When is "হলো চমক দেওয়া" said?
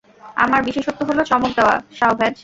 1.09-1.75